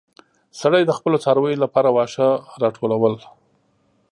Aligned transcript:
سړی 0.61 0.81
د 0.85 0.91
خپلو 0.97 1.17
څارويو 1.25 1.61
لپاره 1.63 1.89
واښه 1.91 2.29
راټولول. 2.63 3.15